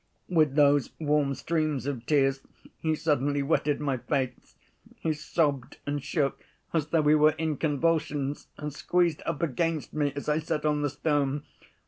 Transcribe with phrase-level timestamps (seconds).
[0.29, 2.41] With those warm streams of tears,
[2.79, 4.55] he suddenly wetted my face.
[4.95, 6.43] He sobbed and shook
[6.73, 10.81] as though he were in convulsions, and squeezed up against me as I sat on
[10.81, 11.43] the stone.